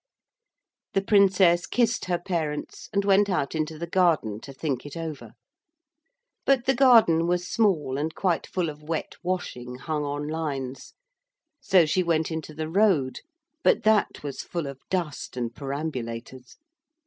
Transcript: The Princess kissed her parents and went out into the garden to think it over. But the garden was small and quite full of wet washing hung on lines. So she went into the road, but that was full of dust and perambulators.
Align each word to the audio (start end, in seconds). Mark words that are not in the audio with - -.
The 0.93 1.03
Princess 1.03 1.67
kissed 1.67 2.05
her 2.05 2.17
parents 2.17 2.89
and 2.91 3.05
went 3.05 3.29
out 3.29 3.53
into 3.53 3.77
the 3.77 3.85
garden 3.85 4.39
to 4.39 4.51
think 4.51 4.83
it 4.83 4.97
over. 4.97 5.33
But 6.43 6.65
the 6.65 6.73
garden 6.73 7.27
was 7.27 7.47
small 7.47 7.99
and 7.99 8.15
quite 8.15 8.47
full 8.47 8.69
of 8.71 8.81
wet 8.81 9.13
washing 9.21 9.75
hung 9.75 10.03
on 10.03 10.27
lines. 10.27 10.95
So 11.59 11.85
she 11.85 12.01
went 12.01 12.31
into 12.31 12.55
the 12.55 12.67
road, 12.67 13.19
but 13.61 13.83
that 13.83 14.23
was 14.23 14.41
full 14.41 14.65
of 14.65 14.79
dust 14.89 15.37
and 15.37 15.53
perambulators. 15.53 16.57